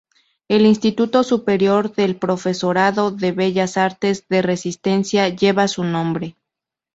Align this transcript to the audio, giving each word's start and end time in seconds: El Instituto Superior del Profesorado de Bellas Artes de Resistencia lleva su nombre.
El 0.47 0.65
Instituto 0.65 1.23
Superior 1.23 1.93
del 1.93 2.15
Profesorado 2.17 3.11
de 3.11 3.31
Bellas 3.33 3.77
Artes 3.77 4.27
de 4.29 4.41
Resistencia 4.41 5.29
lleva 5.29 5.67
su 5.67 5.83
nombre. 5.83 6.35